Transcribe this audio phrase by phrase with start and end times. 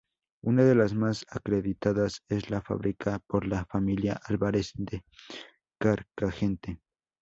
[0.41, 5.03] Una de las más acreditadas es la fabricada por la familia Álvarez de
[5.79, 6.81] Carcagente.